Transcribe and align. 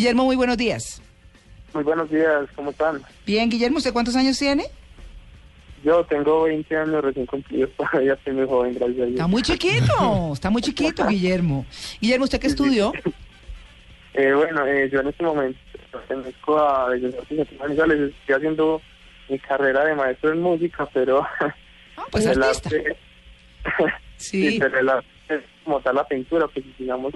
Guillermo, 0.00 0.24
muy 0.24 0.34
buenos 0.36 0.56
días. 0.56 1.02
Muy 1.74 1.84
buenos 1.84 2.10
días, 2.10 2.48
¿cómo 2.56 2.70
están? 2.70 3.02
Bien, 3.26 3.50
Guillermo, 3.50 3.76
¿usted 3.76 3.92
cuántos 3.92 4.16
años 4.16 4.38
tiene? 4.38 4.64
Yo 5.84 6.02
tengo 6.06 6.44
20 6.44 6.74
años 6.74 7.04
recién 7.04 7.26
cumplidos, 7.26 7.68
todavía 7.76 8.14
estoy 8.14 8.32
muy 8.32 8.46
joven, 8.46 8.72
gracias 8.76 8.96
a 8.98 9.04
Dios. 9.04 9.10
Está 9.10 9.26
muy 9.26 9.42
chiquito, 9.42 10.30
está 10.32 10.48
muy 10.48 10.62
chiquito, 10.62 11.06
Guillermo. 11.06 11.66
Guillermo, 12.00 12.24
¿usted 12.24 12.40
qué 12.40 12.46
estudió? 12.46 12.92
Eh, 14.14 14.32
bueno, 14.34 14.66
eh, 14.66 14.90
yo 14.92 14.98
en 15.00 15.06
este 15.06 15.22
momento 15.22 15.56
pertenezco 15.92 16.58
a 16.58 16.88
Bellas 16.88 17.14
Artes 17.14 17.46
Artes 17.60 18.00
estoy 18.10 18.34
haciendo 18.34 18.82
mi 19.28 19.38
carrera 19.38 19.84
de 19.84 19.94
maestro 19.94 20.32
en 20.32 20.40
música, 20.42 20.88
pero... 20.92 21.24
Ah, 21.96 22.04
pues 22.10 22.26
artista. 22.26 22.70
arte- 22.70 22.96
Sí. 24.16 24.56
pero 24.58 24.78
el 24.80 24.88
arte 24.88 25.06
como 25.62 25.78
tal 25.80 25.94
la 25.94 26.08
pintura, 26.08 26.48
pues 26.48 26.64
digamos, 26.76 27.12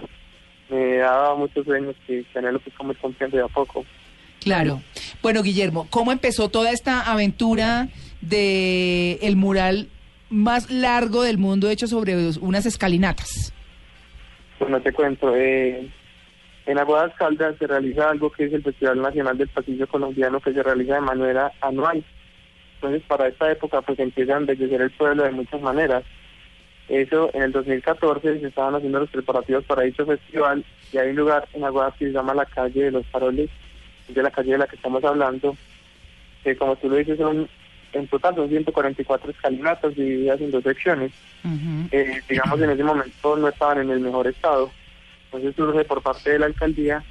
me 0.68 1.00
ha 1.02 1.10
dado 1.10 1.36
muchos 1.36 1.64
sueños 1.64 1.94
que 2.06 2.24
que 2.24 2.38
anhelo 2.38 2.58
pues 2.60 2.74
como 2.76 2.94
cumpliendo 2.94 3.36
de 3.36 3.44
a 3.44 3.48
poco. 3.48 3.84
Claro. 4.40 4.82
Bueno, 5.22 5.42
Guillermo, 5.42 5.86
¿cómo 5.90 6.12
empezó 6.12 6.48
toda 6.50 6.70
esta 6.70 7.00
aventura 7.10 7.88
de 8.20 9.18
el 9.22 9.36
mural 9.36 9.88
más 10.28 10.70
largo 10.70 11.22
del 11.22 11.38
mundo 11.38 11.70
hecho 11.70 11.86
sobre 11.86 12.14
unas 12.40 12.66
escalinatas? 12.66 13.52
Bueno, 14.58 14.80
te 14.80 14.92
cuento, 14.92 15.34
eh, 15.34 15.88
en 16.66 16.78
Aguadas 16.78 17.14
Caldas 17.16 17.56
se 17.58 17.66
realiza 17.66 18.10
algo 18.10 18.30
que 18.30 18.44
es 18.44 18.52
el 18.52 18.62
Festival 18.62 19.00
Nacional 19.00 19.36
del 19.36 19.48
Pasillo 19.48 19.86
Colombiano 19.86 20.40
que 20.40 20.52
se 20.52 20.62
realiza 20.62 20.94
de 20.94 21.00
manera 21.00 21.52
anual. 21.60 22.04
Entonces, 22.76 23.02
para 23.06 23.28
esta 23.28 23.50
época, 23.50 23.82
pues 23.82 23.98
empiezan 23.98 24.36
a 24.36 24.40
embellecer 24.40 24.80
el 24.80 24.90
pueblo 24.90 25.24
de 25.24 25.30
muchas 25.30 25.60
maneras. 25.60 26.04
Eso, 26.88 27.30
en 27.32 27.42
el 27.42 27.52
2014 27.52 28.40
se 28.40 28.46
estaban 28.46 28.74
haciendo 28.74 29.00
los 29.00 29.10
preparativos 29.10 29.64
para 29.64 29.82
dicho 29.82 30.04
festival 30.04 30.64
y 30.92 30.98
hay 30.98 31.10
un 31.10 31.16
lugar 31.16 31.48
en 31.54 31.64
Aguadas 31.64 31.94
que 31.98 32.06
se 32.06 32.12
llama 32.12 32.34
la 32.34 32.44
calle 32.44 32.84
de 32.84 32.90
los 32.90 33.06
faroles, 33.06 33.48
de 34.08 34.22
la 34.22 34.30
calle 34.30 34.52
de 34.52 34.58
la 34.58 34.66
que 34.66 34.76
estamos 34.76 35.02
hablando, 35.02 35.56
que 36.42 36.54
como 36.56 36.76
tú 36.76 36.90
lo 36.90 36.96
dices, 36.96 37.16
son 37.18 37.48
en 37.94 38.08
total 38.08 38.34
son 38.34 38.48
144 38.48 39.30
escalinatas 39.30 39.94
divididas 39.94 40.40
en 40.40 40.50
dos 40.50 40.64
secciones 40.64 41.12
Ujú. 41.44 41.88
eh, 41.92 42.20
digamos, 42.28 42.60
en 42.60 42.70
ese 42.70 42.82
momento 42.82 43.36
no 43.36 43.48
estaban 43.48 43.78
en 43.80 43.90
el 43.90 44.00
mejor 44.00 44.26
estado. 44.26 44.70
Entonces 45.26 45.54
surge 45.56 45.84
por 45.84 46.02
parte 46.02 46.30
de 46.30 46.38
la 46.38 46.46
alcaldía 46.46 47.02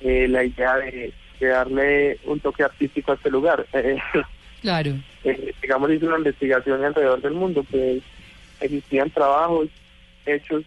eh, 0.00 0.26
la 0.28 0.44
idea 0.44 0.76
de, 0.76 1.12
de 1.40 1.46
darle 1.46 2.18
un 2.24 2.40
toque 2.40 2.62
artístico 2.64 3.12
a 3.12 3.14
este 3.16 3.30
lugar. 3.30 3.66
Claro. 4.60 4.92
eh, 5.24 5.54
digamos, 5.62 5.90
hizo 5.90 6.06
una 6.06 6.18
investigación 6.18 6.84
alrededor 6.84 7.22
del 7.22 7.32
mundo, 7.32 7.64
pues 7.70 8.02
existían 8.60 9.10
trabajos 9.10 9.68
hechos 10.26 10.64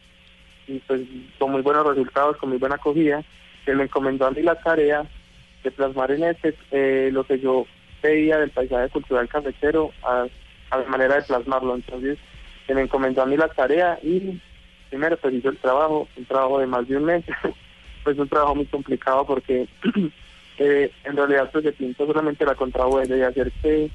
y 0.68 0.80
pues 0.80 1.02
con 1.40 1.52
muy 1.52 1.62
buenos 1.62 1.86
resultados, 1.86 2.38
con 2.38 2.50
muy 2.50 2.58
buena 2.58 2.76
acogida. 2.76 3.24
Se 3.66 3.74
me 3.74 3.84
encomendó 3.84 4.28
a 4.28 4.32
mí 4.32 4.42
la 4.42 4.56
tarea 4.56 5.06
de 5.64 5.72
plasmar 5.72 6.12
en 6.12 6.24
este 6.24 6.56
eh, 6.72 7.10
lo 7.12 7.24
que 7.24 7.40
yo 7.40 7.66
veía 8.02 8.38
del 8.38 8.50
paisaje 8.50 8.90
cultural 8.90 9.28
cafetero 9.28 9.92
a, 10.04 10.26
a 10.70 10.78
la 10.78 10.86
manera 10.86 11.16
de 11.16 11.22
plasmarlo. 11.24 11.76
Entonces, 11.76 12.18
se 12.68 12.74
me 12.74 12.82
encomendó 12.82 13.22
a 13.22 13.26
mí 13.26 13.38
la 13.38 13.48
tarea 13.48 14.00
y 14.02 14.40
primero 14.90 15.18
pues 15.18 15.34
hizo 15.34 15.50
el 15.50 15.58
trabajo, 15.58 16.08
un 16.16 16.26
trabajo 16.26 16.60
de 16.60 16.68
más 16.68 16.88
de 16.88 16.98
un 16.98 17.06
mes, 17.06 17.26
pues 18.04 18.18
un 18.18 18.30
trabajo 18.30 18.56
muy 18.56 18.66
complicado 18.66 19.26
porque 19.26 19.68
eh, 20.58 20.92
en 21.04 21.18
realidad 21.18 21.50
pues 21.52 21.64
se 21.64 21.72
pintó 21.72 22.06
solamente 22.06 22.46
la 22.46 22.56
contrahuella 22.56 23.18
y 23.18 23.22
hacer 23.22 23.52
que 23.62 23.90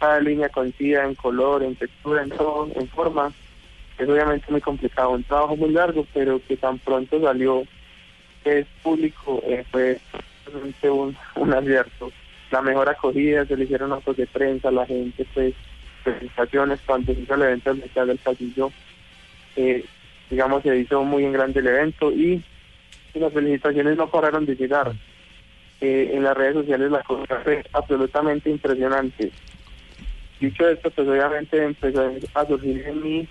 cada 0.00 0.18
línea 0.18 0.48
coincida 0.48 1.04
en 1.04 1.14
color, 1.14 1.62
en 1.62 1.76
textura, 1.76 2.22
en 2.22 2.30
todo, 2.30 2.68
en 2.74 2.88
forma, 2.88 3.32
es 3.98 4.08
obviamente 4.08 4.46
muy 4.50 4.62
complicado, 4.62 5.10
un 5.10 5.22
trabajo 5.22 5.56
muy 5.56 5.70
largo, 5.70 6.06
pero 6.14 6.40
que 6.48 6.56
tan 6.56 6.78
pronto 6.78 7.20
salió 7.20 7.62
es 8.44 8.66
público, 8.82 9.42
eh, 9.46 9.64
fue 9.70 10.00
un, 10.90 11.16
un 11.36 11.52
acierto. 11.52 12.10
La 12.50 12.62
mejor 12.62 12.88
acogida, 12.88 13.44
se 13.44 13.56
le 13.56 13.64
hicieron 13.64 13.90
notas 13.90 14.16
de 14.16 14.26
prensa, 14.26 14.70
la 14.70 14.86
gente, 14.86 15.26
pues, 15.34 15.54
presentaciones, 16.02 16.80
cuando 16.86 17.14
se 17.14 17.20
hizo 17.20 17.34
el 17.34 17.42
evento 17.42 17.74
del 17.74 18.06
del 18.06 18.18
Pasillo, 18.18 18.72
eh, 19.56 19.84
digamos, 20.30 20.62
se 20.62 20.76
hizo 20.76 21.04
muy 21.04 21.24
en 21.24 21.32
grande 21.32 21.60
el 21.60 21.66
evento 21.66 22.10
y, 22.10 22.42
y 23.12 23.18
las 23.18 23.32
felicitaciones 23.32 23.96
no 23.96 24.08
pararon 24.08 24.46
de 24.46 24.56
llegar. 24.56 24.92
Eh, 25.82 26.10
en 26.12 26.24
las 26.24 26.36
redes 26.36 26.54
sociales 26.54 26.90
la 26.90 27.02
cosa 27.02 27.40
fue 27.42 27.64
absolutamente 27.72 28.50
impresionante. 28.50 29.30
Dicho 30.40 30.66
esto, 30.68 30.90
pues 30.90 31.06
obviamente 31.06 31.62
empezó 31.62 32.10
a 32.34 32.46
surgir 32.46 32.86
en 32.86 33.02
mí, 33.02 33.28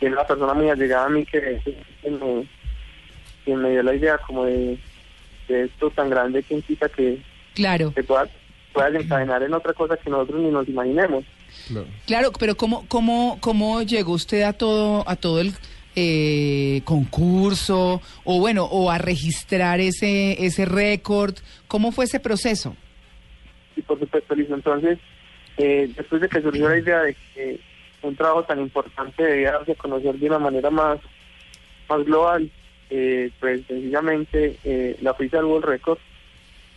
que 0.00 0.06
es 0.06 0.12
una 0.12 0.24
persona 0.26 0.54
muy 0.54 0.68
allegada 0.68 1.06
a 1.06 1.08
mí 1.08 1.24
que, 1.24 1.60
que 2.02 2.10
me, 2.10 2.46
que 3.44 3.54
me 3.56 3.70
dio 3.70 3.82
la 3.82 3.94
idea 3.94 4.18
como 4.18 4.44
de, 4.44 4.76
de 5.48 5.64
esto 5.64 5.90
tan 5.90 6.10
grande 6.10 6.42
que 6.42 6.54
implica 6.54 6.88
que, 6.88 7.22
Claro. 7.54 7.92
que 7.94 8.02
pueda, 8.02 8.28
pueda 8.72 8.90
desencadenar 8.90 9.42
en 9.42 9.54
otra 9.54 9.72
cosa 9.72 9.96
que 9.96 10.10
nosotros 10.10 10.40
ni 10.40 10.50
nos 10.50 10.68
imaginemos. 10.68 11.24
Claro, 12.06 12.32
pero 12.38 12.56
¿cómo, 12.56 12.86
cómo, 12.88 13.38
cómo 13.40 13.82
llegó 13.82 14.12
usted 14.12 14.42
a 14.42 14.52
todo, 14.52 15.04
a 15.08 15.16
todo 15.16 15.40
el 15.40 15.52
eh, 15.96 16.80
concurso 16.84 18.00
o 18.24 18.38
bueno, 18.40 18.64
o 18.64 18.90
a 18.90 18.98
registrar 18.98 19.80
ese, 19.80 20.44
ese 20.44 20.64
récord? 20.64 21.34
¿Cómo 21.68 21.92
fue 21.92 22.04
ese 22.06 22.18
proceso? 22.20 22.74
y 23.76 23.82
por 23.82 23.98
supuesto 24.00 24.34
listo. 24.34 24.54
Entonces, 24.54 24.98
después 25.96 26.20
de 26.20 26.28
que 26.28 26.42
surgió 26.42 26.68
la 26.68 26.78
idea 26.78 27.02
de 27.02 27.16
que 27.34 27.60
un 28.02 28.16
trabajo 28.16 28.44
tan 28.44 28.60
importante 28.60 29.22
debía 29.22 29.52
darse 29.52 29.72
a 29.72 29.76
conocer 29.76 30.16
de 30.16 30.26
una 30.26 30.38
manera 30.38 30.70
más, 30.70 30.98
más 31.88 32.04
global, 32.04 32.50
eh, 32.88 33.30
pues 33.38 33.66
sencillamente 33.66 34.56
eh, 34.64 34.96
la 35.00 35.12
Official 35.12 35.44
World 35.44 35.66
Records 35.66 36.02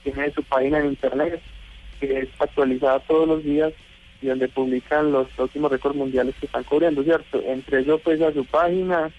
tiene 0.03 0.31
su 0.31 0.43
página 0.43 0.79
en 0.79 0.87
internet 0.87 1.41
que 1.99 2.19
es 2.19 2.29
actualizada 2.39 2.99
todos 2.99 3.27
los 3.27 3.43
días 3.43 3.73
y 4.21 4.27
donde 4.27 4.47
publican 4.47 5.11
los 5.11 5.27
próximos 5.29 5.71
récords 5.71 5.95
mundiales 5.95 6.35
que 6.39 6.45
están 6.45 6.63
cubriendo, 6.63 7.03
¿cierto? 7.03 7.41
Entre 7.45 7.79
ellos 7.79 8.01
pues 8.03 8.21
a 8.21 8.33
su 8.33 8.45
página, 8.45 9.11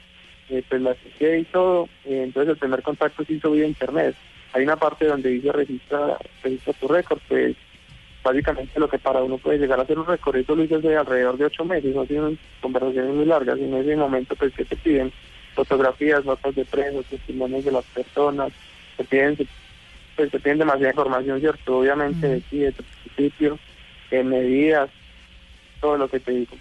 eh, 0.50 0.62
pues 0.68 0.82
la 0.82 0.94
chequeé 0.94 1.40
y 1.40 1.44
todo, 1.44 1.88
entonces 2.04 2.52
el 2.52 2.58
primer 2.58 2.82
contacto 2.82 3.24
se 3.24 3.34
hizo 3.34 3.50
vía 3.50 3.66
internet. 3.66 4.14
Hay 4.52 4.62
una 4.62 4.76
parte 4.76 5.06
donde 5.06 5.30
dice 5.30 5.50
registra, 5.52 6.18
registra 6.42 6.72
tu 6.74 6.88
récord, 6.88 7.20
pues 7.28 7.56
básicamente 8.24 8.80
lo 8.80 8.88
que 8.88 8.98
para 8.98 9.22
uno 9.22 9.36
puede 9.36 9.58
llegar 9.58 9.78
a 9.78 9.82
hacer 9.82 9.98
un 9.98 10.06
récord, 10.06 10.34
eso 10.36 10.56
lo 10.56 10.64
hice 10.64 10.76
hace 10.76 10.96
alrededor 10.96 11.36
de 11.36 11.44
ocho 11.44 11.64
meses, 11.64 11.94
no 11.94 12.06
tienen 12.06 12.38
conversaciones 12.62 13.14
muy 13.14 13.26
largas, 13.26 13.58
y 13.58 13.64
en 13.64 13.74
ese 13.74 13.94
momento 13.94 14.34
pues 14.34 14.52
que 14.54 14.64
te 14.64 14.76
piden 14.76 15.12
fotografías, 15.54 16.24
notas 16.24 16.54
de 16.54 16.64
prensa, 16.64 17.08
testimonios 17.08 17.64
de 17.64 17.72
las 17.72 17.84
personas, 17.84 18.50
te 18.96 19.04
piden, 19.04 19.36
pues 20.16 20.30
te 20.30 20.40
piden 20.40 20.58
demasiada 20.58 20.90
información, 20.90 21.38
¿cierto? 21.38 21.78
Obviamente 21.78 22.26
de 22.26 22.40
ti, 22.40 22.58
de 22.60 22.72
tu 22.72 22.82
sitio, 23.14 23.58
eh, 24.10 24.24
medidas, 24.24 24.88
todo 25.80 25.98
lo 25.98 26.08
que 26.08 26.18
te 26.18 26.32
digo. 26.32 26.56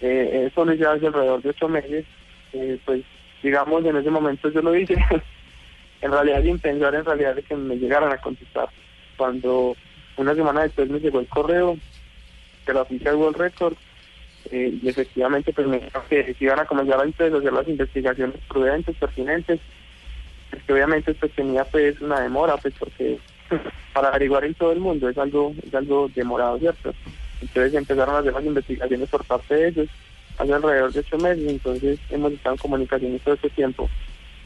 Eh, 0.00 0.48
eso 0.50 0.64
lo 0.64 0.74
hice 0.74 0.84
hace 0.84 1.06
alrededor 1.06 1.40
de 1.40 1.50
ocho 1.50 1.68
meses, 1.68 2.04
eh, 2.52 2.78
pues 2.84 3.02
digamos 3.40 3.84
en 3.84 3.96
ese 3.96 4.10
momento 4.10 4.50
yo 4.50 4.60
lo 4.62 4.74
hice, 4.76 4.96
en 6.02 6.10
realidad 6.10 6.42
sin 6.42 6.58
pensar 6.58 6.94
en 6.96 7.04
realidad 7.04 7.36
de 7.36 7.42
que 7.42 7.54
me 7.54 7.76
llegaran 7.76 8.12
a 8.12 8.18
contestar. 8.18 8.68
Cuando 9.16 9.76
una 10.16 10.34
semana 10.34 10.62
después 10.62 10.88
me 10.88 11.00
llegó 11.00 11.20
el 11.20 11.28
correo 11.28 11.76
de 12.66 12.74
la 12.74 12.82
oficial 12.82 13.16
World 13.16 13.36
Record 13.36 13.74
eh, 14.50 14.78
y 14.82 14.88
efectivamente 14.88 15.52
pues 15.52 15.66
me 15.66 15.78
dijeron 15.78 16.02
que 16.08 16.34
se 16.34 16.44
iban 16.44 16.60
a 16.60 16.66
comenzar 16.66 17.00
a 17.00 17.04
entonces, 17.04 17.34
a 17.34 17.38
hacer 17.38 17.52
las 17.52 17.68
investigaciones 17.68 18.36
prudentes, 18.48 18.96
pertinentes, 18.96 19.60
es 20.52 20.62
que 20.62 20.72
obviamente 20.72 21.12
esto 21.12 21.28
tenía 21.30 21.64
pues 21.64 22.00
una 22.00 22.20
demora 22.20 22.56
pues 22.56 22.74
porque 22.78 23.18
para 23.92 24.08
averiguar 24.08 24.44
en 24.44 24.54
todo 24.54 24.72
el 24.72 24.80
mundo 24.80 25.08
es 25.08 25.18
algo 25.18 25.54
es 25.66 25.74
algo 25.74 26.10
demorado, 26.14 26.58
¿cierto? 26.58 26.94
Entonces 27.40 27.74
empezaron 27.74 28.14
a 28.14 28.18
hacer 28.18 28.32
las 28.32 28.44
investigaciones 28.44 29.08
por 29.08 29.24
parte 29.24 29.54
de 29.54 29.68
ellos 29.68 29.88
hace 30.38 30.52
alrededor 30.52 30.92
de 30.92 31.00
ocho 31.00 31.18
meses, 31.18 31.46
entonces 31.48 31.98
hemos 32.10 32.32
estado 32.32 32.54
en 32.54 32.58
comunicaciones 32.58 33.22
todo 33.22 33.34
este 33.34 33.50
tiempo. 33.50 33.88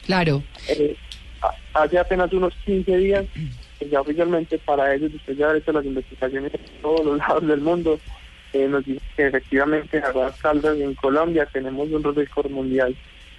Claro. 0.04 0.42
Eh, 0.68 0.96
hace 1.74 1.98
apenas 1.98 2.32
unos 2.32 2.54
15 2.64 2.96
días, 2.96 3.24
que 3.78 3.88
ya 3.88 4.00
oficialmente 4.00 4.58
para 4.58 4.94
ellos, 4.94 5.12
después 5.12 5.36
de 5.38 5.44
haber 5.44 5.56
hecho 5.58 5.72
las 5.72 5.84
investigaciones 5.84 6.52
en 6.54 6.60
todos 6.82 7.04
los 7.04 7.18
lados 7.28 7.46
del 7.46 7.60
mundo, 7.60 8.00
eh, 8.52 8.66
nos 8.68 8.84
dicen 8.84 9.02
que 9.16 9.26
efectivamente 9.26 9.98
en 9.98 10.04
Aguadas 10.04 10.36
Caldas, 10.40 10.76
en 10.78 10.94
Colombia, 10.94 11.46
tenemos 11.52 11.88
un 11.90 12.02
récord 12.14 12.50
mundial 12.50 12.96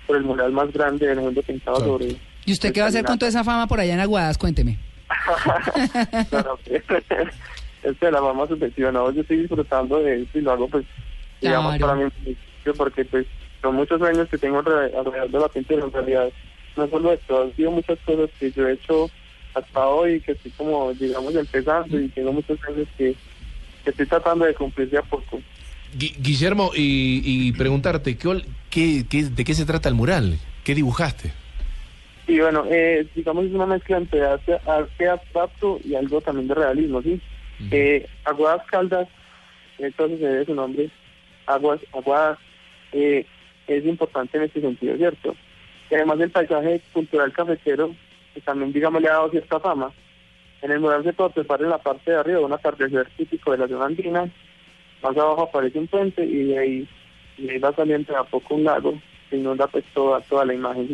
por 0.08 0.18
el 0.18 0.24
mural 0.24 0.52
más 0.52 0.72
grande 0.72 1.08
del 1.08 1.20
mundo 1.20 1.42
pintado 1.44 1.78
Claro. 1.78 1.92
sobre... 2.00 2.16
¿Y 2.46 2.54
usted 2.54 2.74
qué 2.74 2.80
va 2.80 2.88
a 2.88 2.90
hacer 2.90 3.06
con 3.06 3.20
toda 3.20 3.30
esa 3.30 3.44
fama 3.44 3.68
por 3.68 3.80
allá 3.80 3.94
en 3.94 4.00
Aguadas? 4.00 4.38
Cuénteme. 4.38 4.78
claro, 6.30 6.60
es 6.66 6.84
que 6.84 8.12
la 8.12 8.20
fama 8.20 8.48
subvencionada, 8.48 9.12
yo 9.12 9.22
estoy 9.22 9.38
disfrutando 9.38 10.00
de 10.02 10.22
eso 10.24 10.38
y 10.38 10.42
lo 10.42 10.52
hago 10.52 10.68
pues, 10.68 10.86
digamos, 11.42 11.76
Claro. 11.78 11.88
para 11.88 11.96
mi 12.00 12.12
municipio, 12.20 12.74
porque 12.76 13.06
pues 13.06 13.26
son 13.62 13.76
muchos 13.76 14.02
años 14.02 14.28
que 14.30 14.38
tengo 14.38 14.62
alre- 14.64 14.94
alrededor 14.98 15.30
de 15.30 15.40
la 15.40 15.48
pintura, 15.50 15.86
en 15.86 15.92
realidad 15.94 16.30
no 16.76 16.88
solo 16.88 17.12
esto, 17.14 17.42
han 17.44 17.56
sido 17.56 17.72
muchas 17.72 18.00
cosas 18.06 18.30
que 18.40 18.52
yo 18.52 18.68
he 18.68 18.74
hecho 18.74 19.10
hasta 19.54 19.88
hoy, 19.88 20.22
que 20.22 20.34
estoy 20.34 20.52
como, 20.52 20.94
digamos, 20.94 21.36
empezando 21.36 22.00
y 22.00 22.08
tengo 22.10 22.32
muchos 22.32 22.60
años 22.68 22.88
que, 22.98 23.16
que 23.84 23.90
estoy 23.90 24.06
tratando 24.06 24.46
de 24.46 24.54
cumplir 24.54 24.90
de 24.90 24.98
a 25.00 25.02
poco. 25.02 25.42
Gui- 25.98 26.16
Guillermo, 26.20 26.72
y, 26.76 27.22
y 27.26 27.52
preguntarte, 27.54 28.18
¿qué, 28.18 28.28
ol- 28.28 28.46
qué, 28.70 29.06
qué- 29.10 29.24
¿de 29.24 29.44
qué 29.44 29.54
se 29.54 29.66
trata 29.66 29.90
el 29.90 29.96
mural? 29.96 30.38
¿Qué 30.64 30.76
dibujaste? 30.76 31.32
Sí, 32.28 32.40
bueno, 32.40 32.64
eh, 32.70 33.08
digamos 33.16 33.46
es 33.46 33.52
una 33.54 33.66
mezcla 33.66 33.98
entre 33.98 34.22
arte, 34.24 34.60
arte 34.68 35.10
abstracto 35.10 35.80
y 35.84 35.96
algo 35.96 36.22
también 36.22 36.48
de 36.48 36.54
realismo, 36.54 37.02
¿sí? 37.02 37.20
eh, 37.72 38.06
Aguadas 38.24 38.66
Caldas, 38.68 39.08
entonces 39.80 40.20
se 40.20 40.26
debe 40.28 40.46
su 40.46 40.54
nombre, 40.54 40.90
Aguas, 41.48 41.80
Aguadas, 41.92 42.38
eh, 42.92 43.26
es 43.68 43.86
importante 43.86 44.38
en 44.38 44.44
este 44.44 44.62
sentido, 44.62 44.96
¿cierto? 44.98 45.36
Y 45.90 45.96
además 45.96 46.20
del 46.20 46.30
paisaje 46.30 46.82
cultural 46.94 47.34
cafetero, 47.34 47.96
que 48.40 48.46
también, 48.46 48.72
digamos, 48.72 49.02
le 49.02 49.10
ha 49.10 49.14
dado 49.14 49.30
cierta 49.30 49.60
fama. 49.60 49.92
En 50.62 50.72
el 50.72 50.80
mural 50.80 51.04
se 51.04 51.14
puede 51.14 51.30
observar 51.30 51.62
en 51.62 51.70
la 51.70 51.78
parte 51.78 52.12
de 52.12 52.18
arriba 52.18 52.40
un 52.40 52.54
atardecer 52.54 53.08
típico 53.18 53.52
de 53.52 53.58
la 53.58 53.68
zona 53.68 53.86
andina, 53.86 54.30
más 55.02 55.18
abajo 55.18 55.44
aparece 55.44 55.80
un 55.80 55.88
puente 55.88 56.26
y 56.26 56.44
de 56.46 56.60
ahí, 56.60 56.90
y 57.38 57.50
ahí 57.50 57.58
va 57.58 57.74
saliendo 57.74 58.18
a 58.18 58.24
poco 58.24 58.56
un 58.56 58.66
lago 58.66 59.00
que 59.30 59.38
inunda 59.38 59.68
pues 59.68 59.86
toda, 59.94 60.20
toda 60.22 60.46
la 60.46 60.54
imagen. 60.54 60.90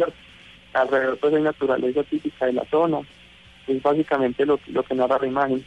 Alrededor 0.74 1.18
pues 1.20 1.34
hay 1.34 1.42
naturaleza 1.42 2.04
típica 2.04 2.46
de 2.46 2.54
la 2.54 2.66
zona, 2.66 3.00
es 3.68 3.82
básicamente 3.82 4.46
lo, 4.46 4.60
lo 4.68 4.84
que 4.84 4.96
narra 4.96 5.18
la 5.20 5.28
imagen. 5.28 5.66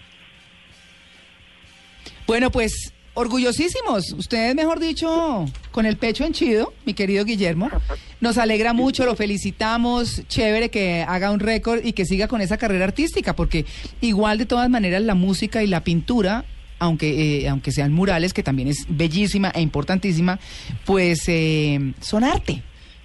Bueno, 2.26 2.50
pues 2.50 2.92
orgullosísimos. 3.14 4.12
Ustedes, 4.16 4.54
mejor 4.54 4.78
dicho, 4.78 5.46
con 5.72 5.86
el 5.86 5.96
pecho 5.96 6.24
henchido, 6.24 6.72
mi 6.84 6.94
querido 6.94 7.24
Guillermo. 7.24 7.70
Nos 8.20 8.38
alegra 8.38 8.72
mucho, 8.72 9.04
lo 9.04 9.14
felicitamos. 9.14 10.26
Chévere 10.28 10.70
que 10.70 11.04
haga 11.06 11.30
un 11.30 11.40
récord 11.40 11.84
y 11.84 11.92
que 11.92 12.04
siga 12.04 12.28
con 12.28 12.40
esa 12.40 12.58
carrera 12.58 12.84
artística, 12.84 13.36
porque 13.36 13.64
igual 14.00 14.38
de 14.38 14.46
todas 14.46 14.68
maneras 14.68 15.02
la 15.02 15.14
música 15.14 15.62
y 15.62 15.66
la 15.66 15.84
pintura 15.84 16.44
aunque, 16.80 17.40
eh, 17.40 17.48
aunque 17.48 17.72
sean 17.72 17.92
murales, 17.92 18.32
que 18.32 18.42
también 18.42 18.68
es 18.68 18.86
bellísima 18.88 19.50
e 19.54 19.60
importantísima, 19.60 20.38
pues 20.84 21.24
eh, 21.26 21.92
son 22.00 22.24
arte. 22.24 22.62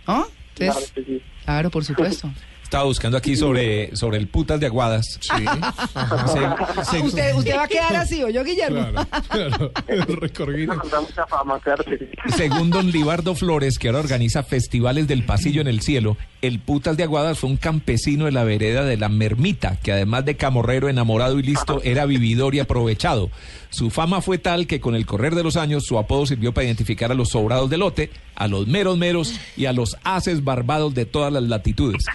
¿no? 0.07 0.27
claro, 0.55 0.79
que 0.93 1.03
sí. 1.03 1.21
claro, 1.43 1.69
por 1.71 1.83
supuesto. 1.83 2.31
Estaba 2.73 2.85
buscando 2.85 3.19
aquí 3.19 3.35
sobre, 3.35 3.95
sobre 3.95 4.17
el 4.17 4.27
putas 4.27 4.59
de 4.59 4.65
Aguadas. 4.65 5.05
Sí. 5.21 5.29
Se- 5.29 6.83
se- 6.91 7.01
¿Usted, 7.03 7.35
usted 7.35 7.55
va 7.55 7.65
a 7.65 7.67
quedar 7.67 7.95
así, 7.97 8.23
¿o 8.23 8.29
yo, 8.31 8.43
Guillermo? 8.43 8.87
Claro, 8.91 9.07
claro. 9.29 9.71
El 9.85 10.01
recorrido. 10.17 10.73
Nos 10.73 10.89
da 10.89 10.99
mucha 11.01 11.27
fama, 11.27 11.59
claro 11.59 11.83
que 11.83 11.99
sí. 11.99 12.05
Según 12.35 12.71
don 12.71 12.89
Libardo 12.89 13.35
Flores, 13.35 13.77
que 13.77 13.89
ahora 13.89 13.99
organiza 13.99 14.41
festivales 14.41 15.07
del 15.07 15.23
pasillo 15.23 15.61
en 15.61 15.67
el 15.67 15.81
cielo, 15.81 16.17
el 16.41 16.59
putas 16.61 16.97
de 16.97 17.03
Aguadas 17.03 17.37
fue 17.37 17.51
un 17.51 17.57
campesino 17.57 18.25
de 18.25 18.31
la 18.31 18.43
vereda 18.43 18.83
de 18.83 18.97
la 18.97 19.07
Mermita, 19.07 19.77
que 19.79 19.91
además 19.91 20.25
de 20.25 20.35
camorrero 20.35 20.89
enamorado 20.89 21.37
y 21.37 21.43
listo, 21.43 21.79
era 21.83 22.07
vividor 22.07 22.55
y 22.55 22.59
aprovechado. 22.59 23.29
Su 23.69 23.91
fama 23.91 24.21
fue 24.21 24.39
tal 24.39 24.65
que 24.65 24.79
con 24.81 24.95
el 24.95 25.05
correr 25.05 25.35
de 25.35 25.43
los 25.43 25.57
años 25.57 25.83
su 25.85 25.97
apodo 25.99 26.25
sirvió 26.25 26.53
para 26.53 26.65
identificar 26.65 27.11
a 27.11 27.15
los 27.15 27.29
sobrados 27.29 27.69
de 27.69 27.77
lote, 27.77 28.09
a 28.35 28.47
los 28.47 28.67
meros 28.67 28.97
meros 28.97 29.39
y 29.55 29.65
a 29.65 29.73
los 29.73 29.97
haces 30.03 30.43
barbados 30.43 30.93
de 30.93 31.05
todas 31.05 31.31
las 31.31 31.43
latitudes. 31.43 32.05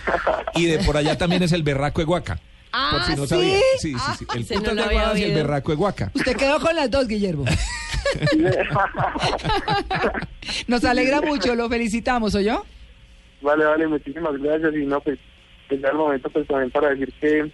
Y 0.54 0.66
de 0.66 0.78
por 0.80 0.96
allá 0.96 1.16
también 1.18 1.42
es 1.42 1.52
el 1.52 1.62
berraco 1.62 2.00
de 2.00 2.06
Guaca. 2.06 2.40
por 2.90 3.02
si 3.04 3.16
no 3.16 3.22
¿sí? 3.22 3.28
sabía. 3.28 3.58
Sí, 3.78 3.94
sí, 3.94 4.12
sí. 4.18 4.26
El 4.34 4.44
putas 4.44 4.74
no 4.74 4.82
de 4.82 4.82
había 4.82 5.00
Aguadas 5.00 5.20
y 5.20 5.24
el 5.24 5.34
berraco 5.34 5.72
de 5.72 5.76
Guaca. 5.76 6.10
Usted 6.14 6.36
quedó 6.36 6.60
con 6.60 6.74
las 6.74 6.90
dos, 6.90 7.06
Guillermo. 7.06 7.44
Nos 10.66 10.84
alegra 10.84 11.20
mucho, 11.20 11.54
lo 11.54 11.68
felicitamos, 11.68 12.34
¿o 12.34 12.40
yo? 12.40 12.64
Vale, 13.40 13.64
vale, 13.64 13.86
muchísimas 13.86 14.36
gracias. 14.38 14.74
Y 14.74 14.86
no, 14.86 15.00
pues, 15.00 15.18
es 15.68 15.84
el 15.84 15.94
momento 15.94 16.30
pues 16.30 16.46
también 16.46 16.70
para 16.70 16.90
decir 16.90 17.12
que 17.20 17.50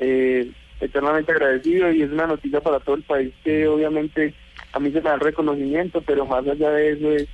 eh, 0.00 0.50
eternamente 0.80 1.32
agradecido 1.32 1.90
y 1.92 2.02
es 2.02 2.10
una 2.10 2.26
noticia 2.26 2.60
para 2.60 2.80
todo 2.80 2.96
el 2.96 3.02
país 3.02 3.32
que 3.42 3.66
obviamente 3.66 4.34
a 4.72 4.80
mí 4.80 4.90
se 4.90 5.00
me 5.00 5.08
da 5.08 5.14
el 5.14 5.20
reconocimiento, 5.20 6.02
pero 6.02 6.26
más 6.26 6.46
allá 6.46 6.70
de 6.70 6.92
eso 6.92 7.10
es, 7.12 7.28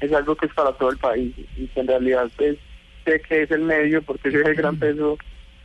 es 0.00 0.12
algo 0.12 0.34
que 0.36 0.46
es 0.46 0.54
para 0.54 0.72
todo 0.72 0.90
el 0.90 0.98
país 0.98 1.32
y 1.56 1.66
que 1.66 1.80
en 1.80 1.86
realidad 1.86 2.30
pues 2.36 2.56
sé 3.04 3.20
que 3.20 3.42
es 3.42 3.50
el 3.50 3.62
medio 3.62 4.02
porque 4.02 4.28
ese 4.28 4.40
es 4.40 4.46
el 4.46 4.54
gran 4.54 4.76
peso 4.76 5.18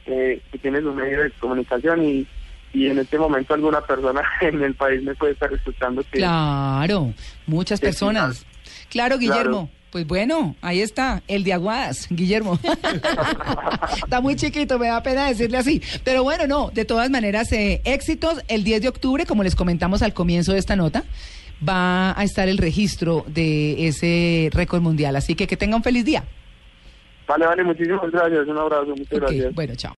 eh, 0.05 0.41
que 0.51 0.57
tiene 0.59 0.81
los 0.81 0.95
medios 0.95 1.23
de 1.23 1.31
comunicación 1.31 2.03
y, 2.03 2.27
y 2.73 2.87
en 2.87 2.99
este 2.99 3.17
momento 3.17 3.53
alguna 3.53 3.81
persona 3.81 4.21
en 4.41 4.61
el 4.61 4.75
país 4.75 5.01
me 5.03 5.15
puede 5.15 5.33
estar 5.33 5.51
escuchando 5.51 6.03
que 6.03 6.19
Claro, 6.19 7.13
muchas 7.47 7.79
personas. 7.79 8.45
Claro, 8.89 9.17
Guillermo. 9.17 9.67
Claro. 9.67 9.85
Pues 9.95 10.05
bueno, 10.05 10.57
ahí 10.61 10.81
está, 10.81 11.23
el 11.29 11.45
de 11.45 11.53
Aguadas, 11.53 12.07
Guillermo. 12.09 12.59
está 14.03 14.19
muy 14.19 14.35
chiquito, 14.35 14.77
me 14.77 14.87
da 14.87 15.01
pena 15.01 15.29
decirle 15.29 15.57
así. 15.57 15.81
Pero 16.03 16.21
bueno, 16.21 16.47
no, 16.47 16.69
de 16.73 16.83
todas 16.83 17.09
maneras, 17.09 17.49
eh, 17.53 17.81
éxitos. 17.85 18.41
El 18.49 18.65
10 18.65 18.81
de 18.81 18.87
octubre, 18.89 19.25
como 19.25 19.43
les 19.43 19.55
comentamos 19.55 20.01
al 20.01 20.13
comienzo 20.13 20.51
de 20.51 20.59
esta 20.59 20.75
nota, 20.75 21.05
va 21.67 22.17
a 22.19 22.23
estar 22.23 22.47
el 22.49 22.57
registro 22.57 23.23
de 23.27 23.87
ese 23.87 24.49
récord 24.51 24.81
mundial. 24.81 25.15
Así 25.15 25.35
que 25.35 25.47
que 25.47 25.57
tenga 25.57 25.75
un 25.75 25.83
feliz 25.83 26.05
día. 26.05 26.23
Vale, 27.27 27.45
vale, 27.45 27.63
muchísimas 27.63 28.11
gracias, 28.11 28.47
un 28.47 28.57
abrazo, 28.57 28.87
muchas 28.87 29.13
Ok, 29.13 29.19
gracias. 29.21 29.53
bueno, 29.55 29.75
chao. 29.75 29.93